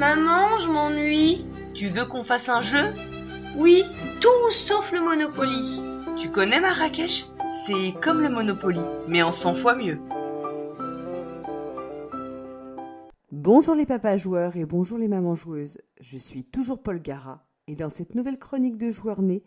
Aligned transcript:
Maman, 0.00 0.56
je 0.56 0.70
m'ennuie. 0.70 1.44
Tu 1.74 1.88
veux 1.88 2.06
qu'on 2.06 2.24
fasse 2.24 2.48
un 2.48 2.62
jeu? 2.62 2.94
Oui, 3.58 3.82
tout 4.22 4.50
sauf 4.50 4.92
le 4.92 5.00
Monopoly. 5.02 5.82
Tu 6.16 6.30
connais 6.30 6.58
Marrakech? 6.58 7.26
C'est 7.66 7.92
comme 8.00 8.22
le 8.22 8.30
Monopoly, 8.30 8.80
mais 9.08 9.20
en 9.20 9.30
100 9.30 9.52
fois 9.52 9.76
mieux. 9.76 9.98
Bonjour 13.30 13.74
les 13.74 13.84
papas 13.84 14.16
joueurs 14.16 14.56
et 14.56 14.64
bonjour 14.64 14.96
les 14.96 15.06
mamans 15.06 15.34
joueuses. 15.34 15.76
Je 16.00 16.16
suis 16.16 16.44
toujours 16.44 16.82
Paul 16.82 17.02
Gara 17.02 17.44
et 17.66 17.76
dans 17.76 17.90
cette 17.90 18.14
nouvelle 18.14 18.38
chronique 18.38 18.78
de 18.78 18.90
joueurs 18.90 19.20
nés, 19.20 19.44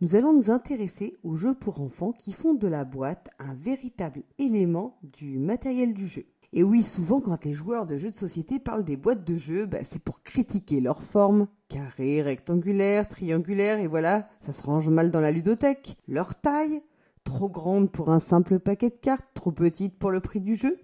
nous 0.00 0.14
allons 0.14 0.32
nous 0.32 0.52
intéresser 0.52 1.16
aux 1.24 1.34
jeux 1.34 1.54
pour 1.54 1.80
enfants 1.80 2.12
qui 2.12 2.32
font 2.32 2.54
de 2.54 2.68
la 2.68 2.84
boîte 2.84 3.30
un 3.40 3.54
véritable 3.54 4.22
élément 4.38 4.96
du 5.02 5.40
matériel 5.40 5.92
du 5.92 6.06
jeu. 6.06 6.24
Et 6.52 6.62
oui, 6.62 6.82
souvent 6.82 7.20
quand 7.20 7.44
les 7.44 7.52
joueurs 7.52 7.86
de 7.86 7.98
jeux 7.98 8.10
de 8.10 8.16
société 8.16 8.58
parlent 8.58 8.84
des 8.84 8.96
boîtes 8.96 9.24
de 9.24 9.36
jeux, 9.36 9.66
bah, 9.66 9.84
c'est 9.84 10.02
pour 10.02 10.22
critiquer 10.22 10.80
leur 10.80 11.02
forme, 11.02 11.46
carré, 11.68 12.22
rectangulaire, 12.22 13.06
triangulaire, 13.06 13.78
et 13.80 13.86
voilà, 13.86 14.28
ça 14.40 14.54
se 14.54 14.62
range 14.62 14.88
mal 14.88 15.10
dans 15.10 15.20
la 15.20 15.30
ludothèque. 15.30 15.98
Leur 16.08 16.40
taille, 16.40 16.82
trop 17.24 17.50
grande 17.50 17.92
pour 17.92 18.10
un 18.10 18.20
simple 18.20 18.58
paquet 18.60 18.88
de 18.88 18.94
cartes, 18.94 19.28
trop 19.34 19.52
petite 19.52 19.98
pour 19.98 20.10
le 20.10 20.20
prix 20.20 20.40
du 20.40 20.54
jeu? 20.54 20.78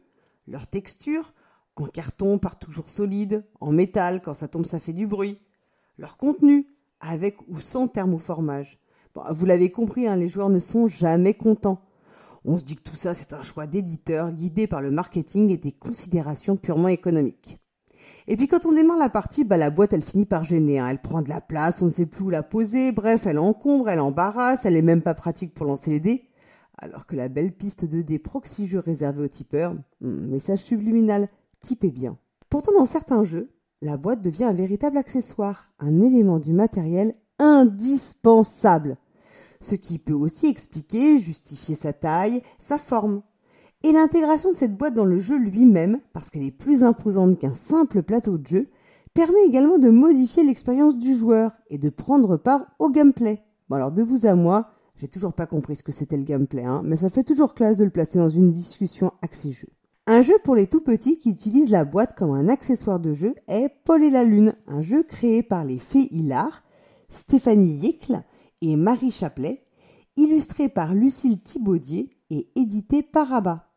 Leur 0.47 0.67
texture, 0.67 1.33
en 1.77 1.87
carton 1.87 2.39
part 2.39 2.59
toujours 2.59 2.91
solide, 2.91 3.45
en 3.61 3.73
métal, 3.73 4.21
quand 4.21 4.35
ça 4.35 4.49
tombe 4.49 4.67
ça 4.67 4.81
fait 4.81 4.93
du 4.93 5.07
bruit. 5.07 5.39
Leur 5.97 6.19
contenu, 6.19 6.67
avec 7.01 7.39
ou 7.49 7.59
sans 7.61 7.89
thermoformage. 7.89 8.79
Bon, 9.15 9.23
vous 9.31 9.47
l'avez 9.47 9.71
compris, 9.71 10.07
hein, 10.07 10.17
les 10.17 10.29
joueurs 10.29 10.51
ne 10.51 10.59
sont 10.59 10.89
jamais 10.89 11.33
contents. 11.33 11.81
On 12.45 12.59
se 12.59 12.65
dit 12.65 12.77
que 12.77 12.83
tout 12.83 12.97
ça, 12.97 13.15
c'est 13.15 13.33
un 13.33 13.43
choix 13.43 13.67
d'éditeur 13.67 14.31
guidé 14.31 14.67
par 14.67 14.83
le 14.83 14.91
marketing 14.91 15.51
et 15.51 15.57
des 15.57 15.73
considérations 15.73 16.57
purement 16.57 16.89
économiques. 16.89 17.59
Et 18.27 18.37
puis 18.37 18.49
quand 18.49 18.67
on 18.67 18.73
démarre 18.73 18.99
la 18.99 19.09
partie, 19.09 19.45
bah, 19.45 19.57
la 19.57 19.71
boîte 19.71 19.93
elle 19.93 20.03
finit 20.03 20.27
par 20.27 20.45
gêner. 20.45 20.79
Hein. 20.79 20.89
Elle 20.89 21.01
prend 21.01 21.23
de 21.23 21.29
la 21.31 21.41
place, 21.41 21.81
on 21.81 21.87
ne 21.87 21.91
sait 21.91 22.07
plus 22.07 22.25
où 22.25 22.31
la 22.31 22.43
poser, 22.43 22.93
bref, 22.93 23.27
elle 23.27 23.39
encombre, 23.39 23.89
elle 23.89 24.01
embarrasse, 24.01 24.67
elle 24.67 24.77
est 24.77 24.83
même 24.83 25.03
pas 25.03 25.15
pratique 25.15 25.55
pour 25.55 25.67
lancer 25.67 25.91
les 25.91 26.01
dés. 26.01 26.29
Alors 26.77 27.07
que 27.07 27.17
la 27.17 27.29
belle 27.29 27.53
piste 27.53 27.85
de 27.85 28.03
dés 28.03 28.19
proxy 28.19 28.67
jeux 28.67 28.81
réservée 28.81 29.25
aux 29.25 29.29
tipeurs, 29.29 29.75
hmm, 30.01 30.27
message 30.27 30.59
subliminal, 30.59 31.29
typez 31.61 31.91
bien. 31.91 32.19
Pourtant 32.51 32.73
dans 32.79 32.87
certains 32.87 33.25
jeux, 33.25 33.51
la 33.81 33.97
boîte 33.97 34.23
devient 34.23 34.45
un 34.45 34.53
véritable 34.53 34.99
accessoire, 34.99 35.71
un 35.79 36.01
élément 36.01 36.39
du 36.39 36.53
matériel 36.53 37.15
indispensable. 37.39 38.97
Ce 39.65 39.75
qui 39.75 39.99
peut 39.99 40.13
aussi 40.13 40.47
expliquer, 40.47 41.19
justifier 41.19 41.75
sa 41.75 41.95
taille, 41.95 42.43
sa 42.59 42.77
forme. 42.77 43.23
Et 43.83 43.93
l'intégration 43.93 44.51
de 44.51 44.57
cette 44.57 44.77
boîte 44.77 44.93
dans 44.93 45.07
le 45.07 45.19
jeu 45.19 45.39
lui-même, 45.39 46.01
parce 46.13 46.29
qu'elle 46.29 46.43
est 46.43 46.51
plus 46.51 46.83
imposante 46.83 47.39
qu'un 47.39 47.55
simple 47.55 48.03
plateau 48.03 48.37
de 48.37 48.47
jeu, 48.47 48.69
permet 49.15 49.43
également 49.47 49.79
de 49.79 49.89
modifier 49.89 50.45
l'expérience 50.45 50.99
du 50.99 51.17
joueur 51.17 51.53
et 51.71 51.79
de 51.79 51.89
prendre 51.89 52.37
part 52.37 52.67
au 52.79 52.91
gameplay. 52.91 53.43
Bon 53.71 53.77
alors 53.77 53.91
de 53.91 54.03
vous 54.03 54.27
à 54.27 54.35
moi, 54.35 54.69
j'ai 54.97 55.09
toujours 55.09 55.33
pas 55.33 55.47
compris 55.47 55.77
ce 55.77 55.83
que 55.83 55.93
c'était 55.93 56.19
le 56.19 56.25
gameplay, 56.25 56.65
hein, 56.65 56.83
mais 56.85 56.99
ça 56.99 57.09
fait 57.09 57.25
toujours 57.25 57.55
classe 57.55 57.79
de 57.79 57.85
le 57.85 57.91
placer 57.91 58.19
dans 58.19 58.29
une 58.29 58.53
discussion 58.53 59.13
axée 59.23 59.53
jeu. 59.53 59.69
Un 60.07 60.21
jeu 60.21 60.35
pour 60.45 60.57
les 60.57 60.67
tout 60.67 60.83
petits 60.83 61.17
qui 61.17 61.31
utilise 61.31 61.71
la 61.71 61.87
boîte 61.87 62.15
comme 62.19 62.33
un 62.33 62.51
accessoire 62.51 63.01
de 63.01 63.15
jeu 63.15 63.35
est 63.49 63.71
Paul 63.87 64.05
et 64.05 64.11
la 64.11 64.25
Lune, 64.25 64.57
un 64.67 64.83
jeu 64.83 65.05
créé 65.05 65.43
par 65.43 65.65
les 65.65 65.79
fées 65.79 66.09
Hilar, 66.11 66.63
Stéphanie 67.09 67.77
Yeckel 67.77 68.25
et 68.61 68.77
Marie 68.77 69.11
Chaplet, 69.11 69.65
illustré 70.17 70.69
par 70.69 70.95
Lucille 70.95 71.41
Thibaudier 71.41 72.11
et 72.31 72.49
édité 72.57 73.03
par 73.03 73.33
Abba. 73.33 73.71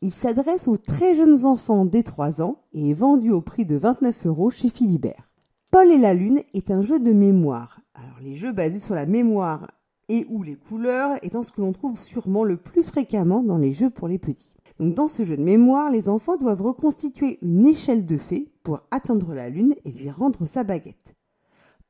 Il 0.00 0.12
s'adresse 0.12 0.66
aux 0.66 0.78
très 0.78 1.14
jeunes 1.14 1.44
enfants 1.44 1.84
dès 1.84 2.02
3 2.02 2.42
ans 2.42 2.62
et 2.72 2.90
est 2.90 2.94
vendu 2.94 3.30
au 3.30 3.40
prix 3.40 3.64
de 3.64 3.76
29 3.76 4.26
euros 4.26 4.50
chez 4.50 4.68
Philibert. 4.68 5.30
Paul 5.70 5.90
et 5.90 5.98
la 5.98 6.12
Lune 6.12 6.42
est 6.54 6.70
un 6.70 6.82
jeu 6.82 6.98
de 6.98 7.12
mémoire. 7.12 7.80
Alors 7.94 8.18
les 8.20 8.34
jeux 8.34 8.52
basés 8.52 8.80
sur 8.80 8.94
la 8.94 9.06
mémoire 9.06 9.68
et 10.08 10.26
ou 10.28 10.42
les 10.42 10.56
couleurs 10.56 11.16
étant 11.22 11.42
ce 11.42 11.52
que 11.52 11.60
l'on 11.60 11.72
trouve 11.72 11.98
sûrement 11.98 12.44
le 12.44 12.56
plus 12.56 12.82
fréquemment 12.82 13.42
dans 13.42 13.58
les 13.58 13.72
jeux 13.72 13.90
pour 13.90 14.08
les 14.08 14.18
petits. 14.18 14.52
Donc 14.78 14.94
dans 14.94 15.08
ce 15.08 15.24
jeu 15.24 15.36
de 15.36 15.42
mémoire, 15.42 15.90
les 15.90 16.08
enfants 16.08 16.36
doivent 16.36 16.62
reconstituer 16.62 17.38
une 17.40 17.66
échelle 17.66 18.04
de 18.04 18.18
fées 18.18 18.52
pour 18.64 18.80
atteindre 18.90 19.34
la 19.34 19.48
Lune 19.48 19.74
et 19.84 19.92
lui 19.92 20.10
rendre 20.10 20.46
sa 20.46 20.64
baguette. 20.64 21.14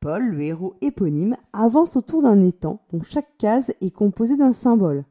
Paul, 0.02 0.32
le 0.32 0.42
héros 0.42 0.74
éponyme, 0.80 1.36
avance 1.52 1.94
autour 1.94 2.22
d'un 2.22 2.42
étang 2.42 2.80
dont 2.92 3.02
chaque 3.02 3.38
case 3.38 3.70
est 3.80 3.92
composée 3.92 4.36
d'un 4.36 4.52
symbole 4.52 5.04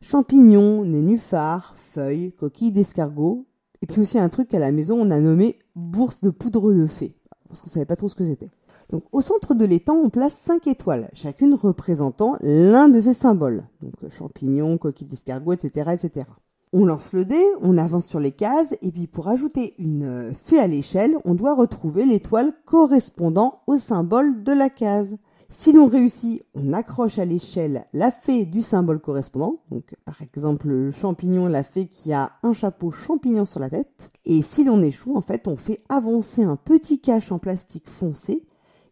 champignons, 0.00 0.82
nénuphars, 0.82 1.74
feuilles, 1.76 2.32
coquilles 2.32 2.72
d'escargot, 2.72 3.46
et 3.82 3.86
puis 3.86 4.00
aussi 4.00 4.18
un 4.18 4.30
truc 4.30 4.48
qu'à 4.48 4.58
la 4.58 4.72
maison 4.72 4.98
on 4.98 5.10
a 5.10 5.20
nommé 5.20 5.58
bourse 5.76 6.22
de 6.22 6.30
poudre 6.30 6.72
de 6.72 6.86
fée, 6.86 7.14
parce 7.48 7.60
qu'on 7.60 7.68
savait 7.68 7.84
pas 7.84 7.96
trop 7.96 8.08
ce 8.08 8.14
que 8.14 8.24
c'était. 8.24 8.48
Donc 8.88 9.04
au 9.12 9.20
centre 9.20 9.54
de 9.54 9.66
l'étang, 9.66 9.96
on 9.96 10.08
place 10.08 10.32
cinq 10.32 10.66
étoiles, 10.66 11.10
chacune 11.12 11.52
représentant 11.52 12.36
l'un 12.40 12.88
de 12.88 12.98
ces 12.98 13.12
symboles. 13.12 13.64
Donc 13.82 13.92
champignons, 14.08 14.78
coquilles 14.78 15.06
d'escargot, 15.06 15.52
etc., 15.52 15.90
etc. 15.92 16.24
On 16.72 16.84
lance 16.84 17.12
le 17.12 17.24
dé, 17.24 17.44
on 17.62 17.76
avance 17.76 18.06
sur 18.06 18.20
les 18.20 18.30
cases, 18.30 18.76
et 18.80 18.92
puis 18.92 19.08
pour 19.08 19.26
ajouter 19.26 19.74
une 19.78 20.32
fée 20.36 20.60
à 20.60 20.68
l'échelle, 20.68 21.16
on 21.24 21.34
doit 21.34 21.56
retrouver 21.56 22.06
l'étoile 22.06 22.52
correspondant 22.64 23.62
au 23.66 23.76
symbole 23.76 24.44
de 24.44 24.52
la 24.52 24.70
case. 24.70 25.16
Si 25.48 25.72
l'on 25.72 25.86
réussit, 25.86 26.44
on 26.54 26.72
accroche 26.72 27.18
à 27.18 27.24
l'échelle 27.24 27.86
la 27.92 28.12
fée 28.12 28.44
du 28.44 28.62
symbole 28.62 29.00
correspondant. 29.00 29.64
Donc, 29.72 29.96
par 30.04 30.22
exemple, 30.22 30.68
le 30.68 30.92
champignon, 30.92 31.48
la 31.48 31.64
fée 31.64 31.88
qui 31.88 32.12
a 32.12 32.34
un 32.44 32.52
chapeau 32.52 32.92
champignon 32.92 33.46
sur 33.46 33.58
la 33.58 33.68
tête. 33.68 34.12
Et 34.24 34.42
si 34.42 34.62
l'on 34.62 34.80
échoue, 34.80 35.16
en 35.16 35.22
fait, 35.22 35.48
on 35.48 35.56
fait 35.56 35.78
avancer 35.88 36.44
un 36.44 36.54
petit 36.54 37.00
cache 37.00 37.32
en 37.32 37.40
plastique 37.40 37.88
foncé 37.88 38.46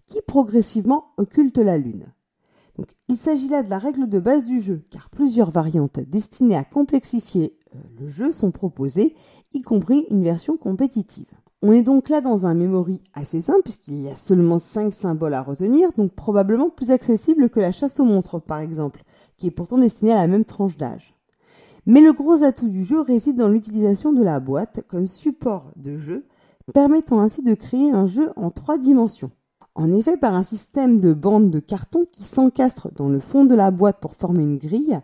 qui 0.05 0.21
progressivement 0.27 1.13
occulte 1.17 1.59
la 1.59 1.79
lune. 1.79 2.13
Il 3.09 3.17
s'agit 3.17 3.49
là 3.49 3.63
de 3.63 3.71
la 3.71 3.79
règle 3.79 4.09
de 4.09 4.19
base 4.19 4.45
du 4.45 4.61
jeu, 4.61 4.83
car 4.91 5.11
plusieurs 5.11 5.51
variantes 5.51 6.01
destinées 6.01 6.57
à 6.57 6.65
complexifier 6.65 7.57
euh, 7.75 7.79
le 8.01 8.09
jeu 8.09 8.33
sont 8.33 8.51
proposées, 8.51 9.15
y 9.53 9.63
compris 9.63 10.07
une 10.11 10.23
version 10.23 10.57
compétitive. 10.57 11.27
On 11.61 11.73
est 11.73 11.83
donc 11.83 12.09
là 12.09 12.21
dans 12.21 12.47
un 12.47 12.55
memory 12.55 13.03
assez 13.15 13.41
simple 13.41 13.63
puisqu'il 13.65 14.03
y 14.03 14.09
a 14.09 14.15
seulement 14.15 14.59
5 14.59 14.93
symboles 14.93 15.35
à 15.35 15.43
retenir, 15.43 15.91
donc 15.97 16.13
probablement 16.13 16.71
plus 16.71 16.93
accessible 16.93 17.51
que 17.51 17.59
la 17.59 17.73
chasse 17.73 17.99
aux 17.99 18.05
montres 18.05 18.41
par 18.41 18.61
exemple, 18.61 19.03
qui 19.37 19.49
est 19.49 19.51
pourtant 19.51 19.79
destinée 19.79 20.13
à 20.13 20.23
la 20.23 20.29
même 20.29 20.45
tranche 20.45 20.77
d'âge. 20.77 21.17
Mais 21.85 22.01
le 22.01 22.13
gros 22.13 22.45
atout 22.45 22.69
du 22.69 22.85
jeu 22.85 23.01
réside 23.01 23.39
dans 23.39 23.49
l'utilisation 23.49 24.13
de 24.13 24.23
la 24.23 24.41
boîte 24.41 24.85
comme 24.89 25.07
support 25.07 25.73
de 25.77 25.97
jeu, 25.97 26.27
permettant 26.75 27.19
ainsi 27.19 27.43
de 27.43 27.55
créer 27.55 27.91
un 27.91 28.07
jeu 28.07 28.31
en 28.37 28.51
trois 28.51 28.79
dimensions. 28.79 29.31
En 29.79 29.93
effet, 29.93 30.17
par 30.17 30.35
un 30.35 30.43
système 30.43 30.99
de 30.99 31.13
bandes 31.13 31.53
de 31.53 31.61
carton 31.61 32.05
qui 32.11 32.25
s'encastre 32.25 32.93
dans 32.97 33.09
le 33.09 33.21
fond 33.21 33.45
de 33.45 33.55
la 33.55 33.71
boîte 33.71 34.01
pour 34.01 34.17
former 34.17 34.43
une 34.43 34.59
grille, 34.59 34.99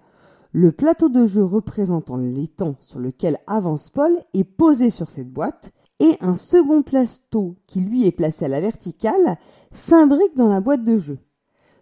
le 0.50 0.72
plateau 0.72 1.08
de 1.08 1.26
jeu 1.26 1.44
représentant 1.44 2.16
l'étang 2.16 2.74
sur 2.80 2.98
lequel 2.98 3.38
avance 3.46 3.88
Paul 3.88 4.18
est 4.34 4.42
posé 4.42 4.90
sur 4.90 5.10
cette 5.10 5.32
boîte 5.32 5.70
et 6.00 6.16
un 6.20 6.34
second 6.34 6.82
plateau 6.82 7.54
qui 7.68 7.78
lui 7.78 8.04
est 8.04 8.10
placé 8.10 8.46
à 8.46 8.48
la 8.48 8.60
verticale 8.60 9.38
s'imbrique 9.70 10.34
dans 10.34 10.48
la 10.48 10.60
boîte 10.60 10.84
de 10.84 10.98
jeu. 10.98 11.18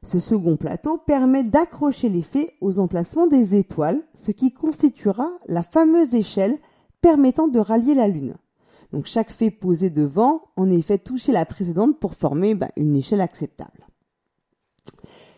Ce 0.02 0.20
second 0.20 0.58
plateau 0.58 0.98
permet 0.98 1.44
d'accrocher 1.44 2.10
les 2.10 2.20
fées 2.20 2.50
aux 2.60 2.78
emplacements 2.78 3.26
des 3.26 3.54
étoiles, 3.54 4.02
ce 4.12 4.32
qui 4.32 4.52
constituera 4.52 5.30
la 5.46 5.62
fameuse 5.62 6.12
échelle 6.12 6.58
permettant 7.00 7.48
de 7.48 7.58
rallier 7.58 7.94
la 7.94 8.08
Lune. 8.08 8.34
Donc 8.92 9.06
chaque 9.06 9.30
fée 9.30 9.50
posée 9.50 9.90
devant 9.90 10.42
en 10.56 10.70
effet 10.70 10.98
toucher 10.98 11.32
la 11.32 11.46
précédente 11.46 11.98
pour 11.98 12.14
former 12.14 12.54
bah, 12.54 12.70
une 12.76 12.94
échelle 12.94 13.20
acceptable. 13.20 13.86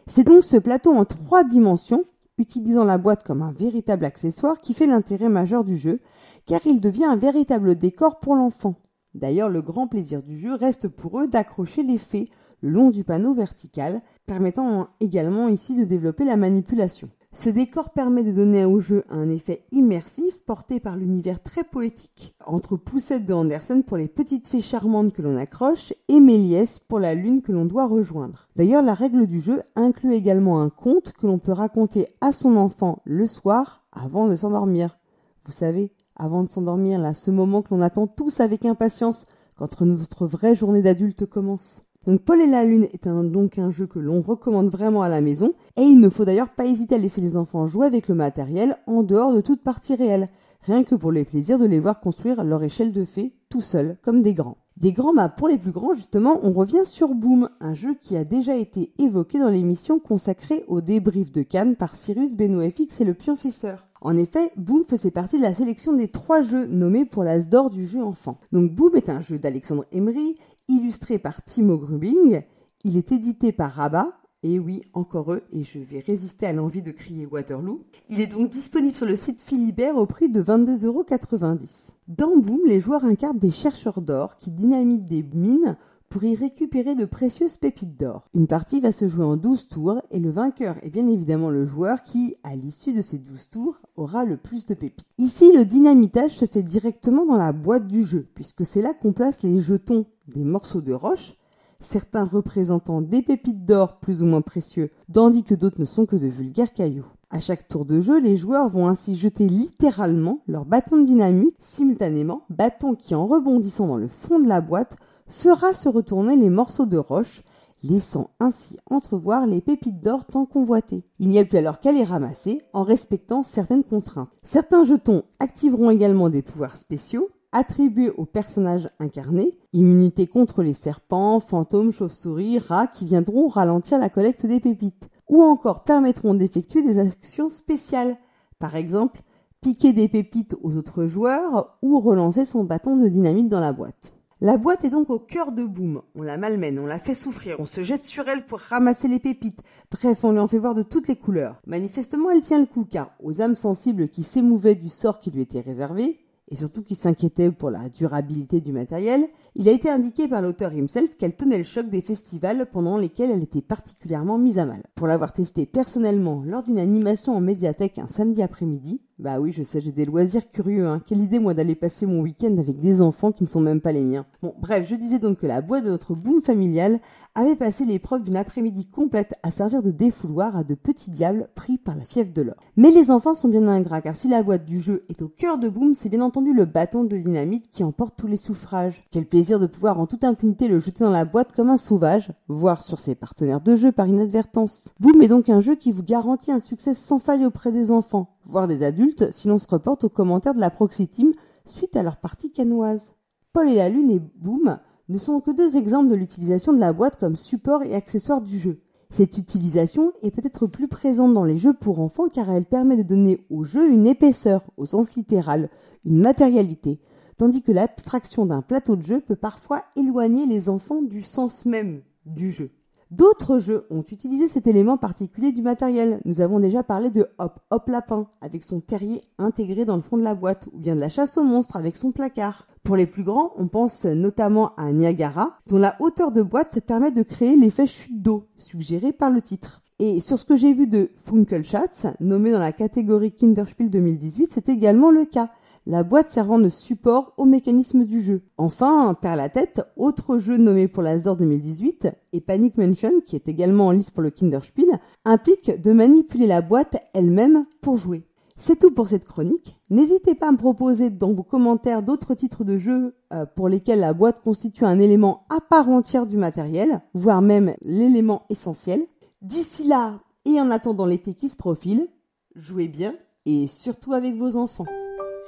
C'est 0.07 0.25
donc 0.25 0.45
ce 0.45 0.57
plateau 0.57 0.93
en 0.93 1.05
trois 1.05 1.45
dimensions, 1.45 2.05
utilisant 2.37 2.85
la 2.85 2.99
boîte 2.99 3.23
comme 3.23 3.43
un 3.43 3.53
véritable 3.53 4.05
accessoire, 4.05 4.61
qui 4.61 4.75
fait 4.75 4.87
l'intérêt 4.87 5.29
majeur 5.29 5.65
du 5.65 5.79
jeu, 5.79 6.01
car 6.47 6.61
il 6.67 6.81
devient 6.81 7.05
un 7.05 7.17
véritable 7.17 7.77
décor 7.77 8.19
pour 8.19 8.35
l'enfant. 8.35 8.75
D'ailleurs, 9.15 9.49
le 9.49 9.63
grand 9.63 9.87
plaisir 9.87 10.23
du 10.23 10.37
jeu 10.37 10.55
reste 10.55 10.89
pour 10.89 11.21
eux 11.21 11.29
d'accrocher 11.29 11.85
les 11.85 11.99
fées 11.99 12.29
le 12.61 12.71
long 12.71 12.91
du 12.91 13.05
panneau 13.05 13.35
vertical, 13.35 14.03
permettant 14.27 14.89
également 15.01 15.49
ici 15.49 15.77
de 15.77 15.85
développer 15.85 16.25
la 16.25 16.37
manipulation. 16.37 17.11
Ce 17.37 17.51
décor 17.51 17.91
permet 17.91 18.23
de 18.23 18.31
donner 18.31 18.65
au 18.65 18.79
jeu 18.79 19.03
un 19.11 19.29
effet 19.29 19.65
immersif 19.73 20.45
porté 20.45 20.79
par 20.79 20.97
l'univers 20.97 21.43
très 21.43 21.65
poétique, 21.65 22.33
entre 22.47 22.77
Poussette 22.77 23.27
de 23.27 23.35
Andersen 23.35 23.83
pour 23.83 23.97
les 23.97 24.07
petites 24.07 24.47
fées 24.47 24.61
charmantes 24.61 25.13
que 25.13 25.21
l'on 25.21 25.37
accroche 25.37 25.93
et 26.07 26.21
Méliès 26.21 26.79
pour 26.79 27.01
la 27.01 27.17
lune 27.17 27.43
que 27.43 27.51
l'on 27.51 27.65
doit 27.65 27.89
rejoindre. 27.89 28.47
D'ailleurs, 28.55 28.85
la 28.85 28.95
règle 28.95 29.27
du 29.27 29.41
jeu 29.41 29.63
inclut 29.75 30.15
également 30.15 30.61
un 30.61 30.71
conte 30.71 31.13
que 31.13 31.27
l'on 31.27 31.41
peut 31.41 31.51
raconter 31.51 32.07
à 32.21 32.33
son 32.33 32.57
enfant 32.57 33.03
le 33.05 33.27
soir 33.27 33.83
avant 33.91 34.29
de 34.29 34.37
s'endormir. 34.37 34.97
Vous 35.45 35.53
savez, 35.53 35.91
avant 36.15 36.45
de 36.45 36.49
s'endormir, 36.49 37.01
là, 37.01 37.15
ce 37.15 37.33
moment 37.33 37.63
que 37.63 37.75
l'on 37.75 37.83
attend 37.83 38.07
tous 38.07 38.39
avec 38.39 38.65
impatience 38.65 39.25
quand 39.57 39.81
notre 39.81 40.29
vraie 40.29 40.55
journée 40.55 40.83
d'adulte 40.83 41.27
commence. 41.27 41.83
Donc 42.07 42.21
Paul 42.21 42.41
et 42.41 42.47
la 42.47 42.65
Lune 42.65 42.87
est 42.93 43.09
donc 43.09 43.59
un 43.59 43.71
jeu 43.71 43.87
que 43.87 43.99
l'on 43.99 44.21
recommande 44.21 44.69
vraiment 44.69 45.03
à 45.03 45.09
la 45.09 45.23
maison 45.23 45.53
et 45.77 45.83
il 45.83 45.99
ne 45.99 46.11
faut 46.11 46.25
d'ailleurs 46.25 46.51
pas 46.51 46.67
hésiter 46.67 46.97
à 46.97 46.99
laisser 46.99 47.21
les 47.21 47.37
enfants 47.37 47.67
jouer 47.67 47.87
avec 47.87 48.09
le 48.09 48.15
matériel 48.15 48.77
en 48.87 49.03
dehors 49.03 49.33
de 49.33 49.41
toute 49.41 49.63
partie 49.63 49.95
réelle, 49.95 50.29
rien 50.63 50.85
que 50.85 50.95
pour 50.95 51.13
les 51.13 51.25
plaisirs 51.25 51.59
de 51.59 51.67
les 51.67 51.81
voir 51.81 52.01
construire 52.01 52.45
leur 52.45 52.63
échelle 52.63 52.93
de 52.93 53.05
fées 53.05 53.33
tout 53.49 53.63
seuls 53.63 53.97
comme 54.03 54.21
des 54.21 54.35
grands. 54.35 54.59
Des 54.77 54.93
grands 54.93 55.13
maps 55.15 55.29
pour 55.29 55.47
les 55.47 55.57
plus 55.57 55.71
grands, 55.71 55.95
justement, 55.95 56.41
on 56.43 56.51
revient 56.51 56.85
sur 56.85 57.15
Boom, 57.15 57.49
un 57.61 57.75
jeu 57.75 57.95
qui 57.95 58.17
a 58.17 58.25
déjà 58.25 58.57
été 58.57 58.93
évoqué 58.99 59.39
dans 59.39 59.49
l'émission 59.49 60.01
consacrée 60.01 60.65
au 60.67 60.81
débrief 60.81 61.31
de 61.31 61.43
Cannes 61.43 61.77
par 61.77 61.95
Cyrus, 61.95 62.35
BenoFX 62.35 63.01
et 63.01 63.05
le 63.05 63.15
Pionfesseur. 63.15 63.87
En 64.05 64.19
effet, 64.19 64.53
Boom 64.57 64.85
faisait 64.85 65.11
partie 65.11 65.39
de 65.39 65.43
la 65.43 65.55
sélection 65.55 65.95
des 65.95 66.09
trois 66.09 66.43
jeux 66.43 66.67
nommés 66.67 67.07
pour 67.07 67.25
l'As 67.25 67.49
d'or 67.49 67.71
du 67.71 67.87
jeu 67.87 68.03
enfant. 68.03 68.39
Donc 68.53 68.71
Boom 68.71 68.95
est 68.97 69.09
un 69.09 69.23
jeu 69.23 69.39
d'Alexandre 69.39 69.87
Emery, 69.93 70.37
illustré 70.69 71.19
par 71.19 71.43
Timo 71.43 71.79
Grubing. 71.79 72.43
Il 72.85 72.99
est 72.99 73.13
édité 73.13 73.51
par 73.51 73.73
Rabat, 73.73 74.13
et 74.43 74.59
oui, 74.59 74.83
encore 74.93 75.33
eux, 75.33 75.43
et 75.53 75.63
je 75.63 75.79
vais 75.79 76.01
résister 76.01 76.45
à 76.45 76.53
l'envie 76.53 76.83
de 76.83 76.91
crier 76.91 77.25
Waterloo. 77.25 77.87
Il 78.11 78.21
est 78.21 78.27
donc 78.27 78.51
disponible 78.51 78.95
sur 78.95 79.07
le 79.07 79.17
site 79.17 79.41
Philibert 79.41 79.97
au 79.97 80.05
prix 80.05 80.29
de 80.29 80.43
22,90€. 80.43 81.93
Dans 82.09 82.37
Boom, 82.37 82.61
les 82.67 82.81
joueurs 82.81 83.07
incarnent 83.07 83.39
des 83.39 83.51
chercheurs 83.51 84.03
d'or 84.03 84.37
qui 84.37 84.51
dynamitent 84.51 85.07
des 85.07 85.23
mines 85.23 85.79
pour 86.15 86.23
y 86.23 86.37
récupérer 86.37 86.95
de 86.95 87.07
précieuses 87.07 87.57
pépites 87.57 87.99
d'or. 87.99 88.29
Une 88.35 88.47
partie 88.47 88.81
va 88.81 88.93
se 88.93 89.09
jouer 89.09 89.25
en 89.25 89.37
12 89.37 89.67
tours 89.67 90.01
et 90.13 90.21
le 90.21 90.31
vainqueur 90.31 90.77
est 90.83 90.91
bien 90.91 91.09
évidemment 91.09 91.51
le 91.51 91.67
joueur 91.67 92.05
qui, 92.05 92.37
à 92.45 92.55
l'issue 92.55 92.93
de 92.93 93.03
ces 93.03 93.19
12 93.19 93.51
tours, 93.51 93.81
aura 93.97 94.25
le 94.25 94.37
plus 94.37 94.65
de 94.67 94.75
pépites. 94.75 95.09
Ici, 95.19 95.51
le 95.53 95.65
dynamitage 95.65 96.31
se 96.31 96.47
fait 96.47 96.63
directement 96.63 97.27
dans 97.27 97.37
la 97.37 97.53
boîte 97.53 97.89
du 97.89 98.05
jeu, 98.05 98.29
puisque 98.37 98.65
c'est 98.65 98.81
là 98.81 98.95
qu'on 98.95 99.13
place 99.13 99.43
les 99.43 99.59
jetons 99.59 100.07
des 100.29 100.45
morceaux 100.45 100.83
de 100.83 100.93
roche 100.93 101.35
certains 101.81 102.25
représentant 102.25 103.03
des 103.03 103.21
pépites 103.21 103.67
d'or 103.67 103.99
plus 103.99 104.23
ou 104.23 104.27
moins 104.27 104.41
précieux, 104.41 104.91
tandis 105.13 105.43
que 105.43 105.55
d'autres 105.55 105.81
ne 105.81 105.85
sont 105.85 106.07
que 106.07 106.17
de 106.17 106.29
vulgaires 106.29 106.73
cailloux. 106.73 107.05
À 107.31 107.41
chaque 107.41 107.67
tour 107.67 107.85
de 107.85 108.01
jeu, 108.01 108.21
les 108.21 108.37
joueurs 108.37 108.69
vont 108.69 108.89
ainsi 108.89 109.17
jeter 109.17 109.49
littéralement 109.49 110.43
leur 110.47 110.65
bâton 110.65 110.99
de 110.99 111.05
dynamite 111.05 111.57
simultanément, 111.59 112.43
bâton 112.49 112.95
qui 112.95 113.15
en 113.15 113.27
rebondissant 113.27 113.89
dans 113.89 113.99
le 113.99 114.09
fond 114.09 114.39
de 114.39 114.49
la 114.49 114.61
boîte 114.61 114.97
fera 115.29 115.73
se 115.73 115.89
retourner 115.89 116.37
les 116.37 116.51
morceaux 116.51 116.87
de 116.87 116.99
roche, 116.99 117.43
laissant 117.83 118.31
ainsi 118.41 118.79
entrevoir 118.91 119.47
les 119.47 119.61
pépites 119.61 120.01
d'or 120.01 120.25
tant 120.25 120.47
convoitées. 120.47 121.05
Il 121.19 121.29
n'y 121.29 121.39
a 121.39 121.45
plus 121.45 121.59
alors 121.59 121.81
qu'à 121.81 121.93
les 121.93 122.05
ramasser 122.05 122.63
en 122.73 122.83
respectant 122.83 123.43
certaines 123.43 123.85
contraintes. 123.85 124.31
Certains 124.43 124.85
jetons 124.85 125.23
activeront 125.39 125.91
également 125.91 126.31
des 126.31 126.43
pouvoirs 126.43 126.77
spéciaux, 126.77 127.29
attribués 127.53 128.11
aux 128.11 128.25
personnages 128.25 128.91
incarnés, 128.99 129.59
immunité 129.73 130.27
contre 130.27 130.63
les 130.63 130.73
serpents, 130.73 131.41
fantômes, 131.41 131.93
chauves-souris, 131.93 132.59
rats 132.59 132.87
qui 132.87 133.05
viendront 133.05 133.49
ralentir 133.49 133.99
la 133.99 134.09
collecte 134.09 134.47
des 134.47 134.61
pépites, 134.61 135.09
ou 135.29 135.43
encore 135.43 135.85
permettront 135.85 136.35
d'effectuer 136.35 136.83
des 136.83 136.99
actions 136.99 137.51
spéciales, 137.51 138.17
par 138.59 138.77
exemple 138.77 139.23
piquer 139.61 139.95
des 139.95 140.09
pépites 140.09 140.57
aux 140.63 140.77
autres 140.77 141.07
joueurs 141.07 141.79
ou 141.81 141.99
relancer 141.99 142.45
son 142.45 142.65
bâton 142.65 142.99
de 142.99 143.09
dynamite 143.09 143.49
dans 143.49 143.61
la 143.61 143.73
boîte. 143.73 144.14
La 144.45 144.59
boîte 144.59 144.85
est 144.85 144.91
donc 144.91 145.09
au 145.09 145.19
cœur 145.19 145.53
de 145.53 145.65
Boom. 145.65 146.03
On 146.15 146.21
la 146.21 146.37
malmène, 146.37 146.79
on 146.79 146.85
la 146.85 146.99
fait 146.99 147.15
souffrir, 147.15 147.57
on 147.61 147.65
se 147.65 147.83
jette 147.83 148.03
sur 148.03 148.29
elle 148.29 148.45
pour 148.45 148.59
ramasser 148.59 149.09
les 149.09 149.19
pépites. 149.19 149.63
Bref, 149.91 150.23
on 150.23 150.33
lui 150.33 150.39
en 150.39 150.49
fait 150.49 150.59
voir 150.59 150.75
de 150.75 150.83
toutes 150.83 151.09
les 151.09 151.17
couleurs. 151.17 151.63
Manifestement, 151.67 152.31
elle 152.31 152.43
tient 152.43 152.61
le 152.61 152.67
coup 152.67 152.85
car 152.85 153.13
aux 153.23 153.41
âmes 153.41 153.55
sensibles 153.55 154.11
qui 154.11 154.23
s'émouvaient 154.23 154.75
du 154.75 154.91
sort 154.91 155.19
qui 155.19 155.31
lui 155.31 155.41
était 155.41 155.63
réservé, 155.63 156.21
et 156.49 156.57
surtout 156.57 156.83
qui 156.83 156.95
s'inquiétait 156.95 157.51
pour 157.51 157.71
la 157.71 157.89
durabilité 157.89 158.61
du 158.61 158.73
matériel, 158.73 159.27
il 159.55 159.67
a 159.67 159.73
été 159.73 159.89
indiqué 159.89 160.29
par 160.29 160.43
l'auteur 160.43 160.75
himself 160.75 161.17
qu'elle 161.17 161.37
tenait 161.37 161.57
le 161.57 161.65
choc 161.65 161.89
des 161.89 162.03
festivals 162.03 162.67
pendant 162.71 162.99
lesquels 162.99 163.31
elle 163.31 163.43
était 163.43 163.63
particulièrement 163.63 164.37
mise 164.37 164.59
à 164.59 164.67
mal. 164.67 164.83
Pour 164.95 165.07
l'avoir 165.07 165.33
testé 165.33 165.65
personnellement 165.65 166.43
lors 166.45 166.65
d'une 166.65 166.79
animation 166.79 167.35
en 167.35 167.41
médiathèque 167.41 167.99
un 167.99 168.09
samedi 168.09 168.43
après-midi, 168.43 169.01
bah 169.21 169.39
oui, 169.39 169.53
je 169.53 169.63
sais, 169.63 169.81
j'ai 169.81 169.93
des 169.93 170.05
loisirs 170.05 170.51
curieux, 170.51 170.87
hein. 170.87 171.01
Quelle 171.07 171.21
idée, 171.21 171.39
moi, 171.39 171.55
d'aller 171.55 171.77
passer 171.77 172.05
mon 172.05 172.21
week-end 172.21 172.59
avec 172.59 172.81
des 172.81 173.01
enfants 173.01 173.31
qui 173.31 173.45
ne 173.45 173.49
sont 173.49 173.61
même 173.61 173.81
pas 173.81 173.93
les 173.93 174.03
miens. 174.03 174.27
Bon, 174.43 174.55
bref, 174.61 174.87
je 174.89 174.97
disais 174.97 175.21
donc 175.21 175.39
que 175.39 175.47
la 175.47 175.61
boîte 175.61 175.85
de 175.85 175.91
notre 175.91 176.17
boom 176.17 176.43
familial 176.43 176.99
avait 177.37 177.55
passé 177.55 177.85
l'épreuve 177.85 178.23
d'une 178.23 178.37
après-midi 178.37 178.87
complète 178.87 179.35
à 179.45 179.53
servir 179.53 179.85
de 179.85 179.93
défouloir 179.93 180.57
à 180.57 180.65
de 180.65 180.75
petits 180.75 181.11
diables 181.11 181.49
pris 181.55 181.79
par 181.79 181.95
la 181.95 182.05
fièvre 182.05 182.33
de 182.33 182.43
l'or. 182.43 182.57
Mais 182.77 182.91
les 182.91 183.13
enfants 183.13 183.35
sont 183.35 183.49
bien 183.49 183.69
ingrats, 183.69 184.03
car 184.03 184.17
si 184.17 184.29
la 184.29 184.43
boîte 184.43 184.65
du 184.65 184.81
jeu 184.81 185.05
est 185.09 185.23
au 185.23 185.29
cœur 185.29 185.59
de 185.59 185.69
Boom, 185.69 185.95
c'est 185.95 186.09
bien 186.09 186.21
entendu 186.21 186.53
le 186.53 186.65
bâton 186.65 187.05
de 187.05 187.17
dynamite 187.17 187.69
qui 187.71 187.85
emporte 187.85 188.15
tous 188.17 188.27
les 188.27 188.37
suffrages. 188.37 189.05
Quel 189.13 189.27
plaisir 189.27 189.61
de 189.61 189.67
pouvoir 189.67 190.01
en 190.01 190.07
toute 190.07 190.25
impunité 190.25 190.67
le 190.67 190.81
jeter 190.81 191.05
dans 191.05 191.11
la 191.11 191.25
boîte 191.25 191.53
comme 191.53 191.71
un 191.71 191.77
sauvage, 191.77 192.33
voire 192.49 192.83
sur 192.83 192.99
ses 192.99 193.15
partenaires 193.15 193.61
de 193.61 193.77
jeu 193.77 193.93
par 193.93 194.09
inadvertance. 194.09 194.89
Boom 194.99 195.23
est 195.23 195.29
donc 195.29 195.49
un 195.49 195.61
jeu 195.61 195.77
qui 195.77 195.93
vous 195.93 196.03
garantit 196.03 196.51
un 196.51 196.61
succès 196.61 196.95
sans 196.95 197.21
faille 197.21 197.47
auprès 197.47 197.71
des 197.71 197.93
enfants, 197.93 198.34
voire 198.47 198.69
des 198.69 198.83
adultes, 198.83 199.33
si 199.33 199.49
l'on 199.49 199.59
se 199.59 199.69
reporte 199.69 200.05
aux 200.05 200.09
commentaires 200.09 200.55
de 200.55 200.61
la 200.61 200.71
Proxy 200.71 201.09
Team 201.09 201.33
suite 201.65 201.97
à 201.97 202.03
leur 202.03 202.19
partie 202.19 202.53
canoise. 202.53 203.15
Paul 203.53 203.69
et 203.69 203.77
la 203.77 203.89
Lune 203.89 204.11
et 204.11 204.21
Boom 204.21 204.79
ne 205.09 205.19
sont 205.19 205.41
que 205.41 205.51
deux 205.51 205.77
exemples 205.77 206.11
de 206.11 206.15
l'utilisation 206.15 206.73
de 206.73 206.81
la 206.81 206.93
boîte 206.93 207.19
comme 207.19 207.37
support 207.37 207.83
et 207.83 207.95
accessoire 207.95 208.41
du 208.41 208.59
jeu. 208.59 208.81
Cette 209.11 209.39
utilisation 209.39 210.13
est 210.23 210.31
peut-être 210.31 210.67
plus 210.67 210.89
présente 210.89 211.35
dans 211.35 211.45
les 211.45 211.57
jeux 211.57 211.75
pour 211.75 212.01
enfants 212.01 212.29
car 212.29 212.51
elle 212.51 212.65
permet 212.65 212.97
de 212.97 213.03
donner 213.03 213.39
au 213.51 213.63
jeu 213.65 213.91
une 213.91 214.07
épaisseur, 214.07 214.65
au 214.77 214.87
sens 214.87 215.15
littéral, 215.15 215.71
une 216.05 216.19
matérialité, 216.19 217.01
tandis 217.37 217.63
que 217.63 217.73
l'abstraction 217.73 218.47
d'un 218.47 218.63
plateau 218.63 218.97
de 218.97 219.03
jeu 219.03 219.21
peut 219.21 219.37
parfois 219.37 219.85
éloigner 219.97 220.47
les 220.47 220.69
enfants 220.69 221.03
du 221.03 221.23
sens 221.23 221.65
même 221.65 222.03
du 222.27 222.51
jeu. 222.51 222.71
D'autres 223.11 223.59
jeux 223.59 223.87
ont 223.91 224.05
utilisé 224.11 224.49
cet 224.49 224.67
élément 224.67 224.97
particulier 224.97 225.53
du 225.53 225.63
matériel. 225.63 226.21
Nous 226.25 226.41
avons 226.41 226.61
déjà 226.61 226.83
parlé 226.83 227.11
de 227.11 227.27
Hop 227.39 227.61
Hop 227.71 227.89
Lapin 227.89 228.27
avec 228.41 228.63
son 228.63 228.81
terrier 228.81 229.21
intégré 229.39 229.85
dans 229.85 229.97
le 229.97 230.03
fond 230.03 230.17
de 230.17 230.23
la 230.23 230.35
boîte, 230.35 230.69
ou 230.73 230.79
bien 230.79 230.97
de 230.97 231.01
la 231.01 231.09
chasse 231.09 231.37
aux 231.37 231.45
monstres 231.45 231.77
avec 231.77 231.97
son 231.97 232.13
placard. 232.13 232.67
Pour 232.83 232.97
les 232.97 233.07
plus 233.07 233.25
grands, 233.25 233.53
on 233.57 233.69
pense 233.69 234.05
notamment 234.05 234.75
à 234.77 234.93
Niagara, 234.93 235.59
dont 235.69 235.79
la 235.79 235.97
hauteur 236.01 236.33
de 236.33 236.43
boîte 236.43 236.81
permet 236.81 237.11
de 237.11 237.23
créer 237.23 237.57
l'effet 237.57 237.87
chute 237.87 238.21
d'eau, 238.21 238.47
suggéré 238.59 239.13
par 239.13 239.31
le 239.31 239.41
titre. 239.41 239.81
Et 240.01 240.21
sur 240.21 240.39
ce 240.39 240.45
que 240.45 240.57
j'ai 240.57 240.75
vu 240.75 240.87
de 240.89 241.11
Funkelschatz, 241.17 242.07
nommé 242.19 242.51
dans 242.51 242.59
la 242.59 242.73
catégorie 242.73 243.33
Kinderspiel 243.33 243.91
2018, 243.91 244.49
c'est 244.51 244.69
également 244.69 245.11
le 245.11 245.25
cas 245.25 245.51
la 245.87 246.03
boîte 246.03 246.29
servant 246.29 246.59
de 246.59 246.69
support 246.69 247.35
au 247.37 247.45
mécanisme 247.45 248.05
du 248.05 248.23
jeu. 248.23 248.43
Enfin, 248.57 249.15
Père 249.21 249.37
la 249.37 249.49
tête, 249.49 249.83
autre 249.97 250.39
jeu 250.39 250.57
nommé 250.57 250.89
pour 250.89 251.03
la 251.03 251.19
ZOR 251.19 251.37
2018, 251.37 252.09
et 252.33 252.41
Panic 252.41 252.79
Mansion, 252.79 253.21
qui 253.25 253.37
est 253.37 253.49
également 253.49 253.89
en 253.89 253.91
liste 253.91 254.13
pour 254.13 254.23
le 254.23 254.31
Kinderspiel, 254.31 254.99
implique 255.25 255.81
de 255.81 255.93
manipuler 255.93 256.47
la 256.47 256.63
boîte 256.63 256.97
elle-même 257.13 257.67
pour 257.81 257.97
jouer. 257.97 258.25
C'est 258.57 258.79
tout 258.79 258.93
pour 258.93 259.09
cette 259.09 259.25
chronique. 259.25 259.81
N'hésitez 259.91 260.35
pas 260.35 260.49
à 260.49 260.53
me 260.53 260.57
proposer 260.57 261.11
dans 261.11 261.33
vos 261.33 261.43
commentaires 261.43 262.03
d'autres 262.03 262.35
titres 262.35 262.65
de 262.65 262.77
jeux 262.77 263.17
euh, 263.33 263.47
pour 263.47 263.69
lesquels 263.69 263.99
la 263.99 264.15
boîte 264.15 264.43
constitue 264.43 264.85
un 264.85 265.01
élément 265.01 265.45
à 265.51 265.61
part 265.61 265.89
entière 265.89 266.27
du 266.27 266.37
matériel, 266.37 267.03
voire 267.15 267.43
même 267.43 267.75
l'élément 267.83 268.47
essentiel. 268.51 269.07
D'ici 269.43 269.85
là, 269.85 270.21
et 270.45 270.61
en 270.61 270.71
attendant 270.71 271.07
l'été 271.07 271.35
qui 271.35 271.49
se 271.49 271.57
profile, 271.57 272.09
jouez 272.55 272.89
bien 272.89 273.15
et 273.45 273.67
surtout 273.67 274.13
avec 274.13 274.37
vos 274.37 274.57
enfants. 274.57 274.87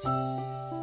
oh 0.04 0.70
you. 0.70 0.75